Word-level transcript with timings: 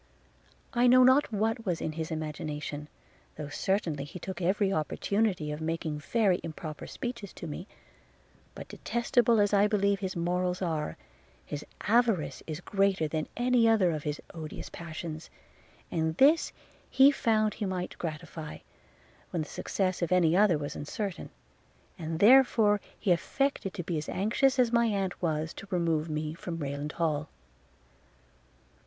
–I 0.73 0.87
know 0.87 1.03
not 1.03 1.31
what 1.31 1.63
was 1.63 1.79
in 1.79 1.91
his 1.91 2.09
imagination, 2.09 2.87
though 3.35 3.49
certainly 3.49 4.03
he 4.03 4.17
took 4.17 4.41
every 4.41 4.73
opportunity 4.73 5.51
of 5.51 5.61
making 5.61 5.99
very 5.99 6.39
improper 6.43 6.87
speeches 6.87 7.31
to 7.33 7.45
me; 7.45 7.67
but 8.55 8.67
detestable 8.67 9.39
as 9.39 9.53
I 9.53 9.67
believe 9.67 9.99
his 9.99 10.15
morals 10.15 10.59
are, 10.59 10.97
his 11.45 11.63
avarice 11.81 12.41
is 12.47 12.61
greater 12.61 13.07
than 13.07 13.27
any 13.37 13.69
other 13.69 13.91
of 13.91 14.01
his 14.01 14.19
odious 14.33 14.71
passions; 14.71 15.29
and 15.91 16.17
this 16.17 16.51
he 16.89 17.11
found 17.11 17.53
he 17.53 17.67
might 17.67 17.95
gratify, 17.99 18.57
when 19.29 19.43
the 19.43 19.47
success 19.47 20.01
of 20.01 20.11
any 20.11 20.35
other 20.35 20.57
was 20.57 20.75
uncertain; 20.75 21.29
and 21.99 22.17
therefore 22.17 22.81
he 22.99 23.11
affected 23.11 23.71
to 23.75 23.83
be 23.83 23.99
as 23.99 24.09
anxious 24.09 24.57
as 24.57 24.71
my 24.73 24.87
aunt 24.87 25.21
was, 25.21 25.53
to 25.53 25.67
remove 25.69 26.09
me 26.09 26.33
from 26.33 26.57
Rayland 26.57 26.93
Hall. 26.93 27.29